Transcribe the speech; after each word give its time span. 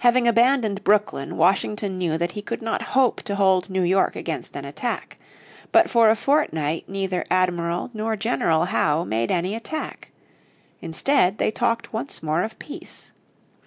Having 0.00 0.28
abandoned 0.28 0.84
Brooklyn 0.84 1.38
Washington 1.38 1.96
knew 1.96 2.18
that 2.18 2.32
he 2.32 2.42
could 2.42 2.60
not 2.60 2.82
hope 2.92 3.22
to 3.22 3.36
hold 3.36 3.70
New 3.70 3.80
York 3.80 4.14
against 4.14 4.54
an 4.54 4.66
attack. 4.66 5.16
But 5.72 5.88
for 5.88 6.10
a 6.10 6.14
fortnight 6.14 6.86
neither 6.90 7.24
Admiral 7.30 7.88
nor 7.94 8.16
General 8.16 8.66
Howe 8.66 9.04
made 9.04 9.30
any 9.30 9.54
attack. 9.54 10.10
Instead 10.82 11.38
they 11.38 11.50
talked 11.50 11.90
once 11.94 12.22
more 12.22 12.42
of 12.42 12.58
peace. 12.58 13.12